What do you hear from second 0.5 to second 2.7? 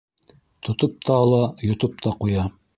Тотоп та ала— йотоп та ҡуя!